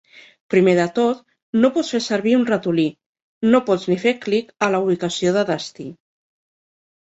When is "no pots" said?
1.65-1.91, 3.51-3.85